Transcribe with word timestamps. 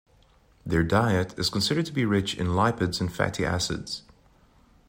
Their 0.65 0.81
diet 0.81 1.37
is 1.37 1.51
considered 1.51 1.85
to 1.85 1.91
be 1.91 2.05
rich 2.05 2.33
in 2.33 2.47
lipids 2.47 2.99
and 2.99 3.13
fatty 3.13 3.45
acids. 3.45 4.01